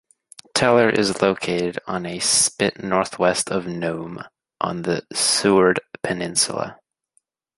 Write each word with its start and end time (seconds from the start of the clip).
Teller 0.55 0.89
is 0.89 1.21
located 1.21 1.77
on 1.85 2.07
a 2.07 2.17
spit 2.17 2.81
northwest 2.83 3.51
of 3.51 3.67
Nome 3.67 4.23
on 4.59 4.81
the 4.81 5.05
Seward 5.13 5.79
Peninsula. 6.01 6.79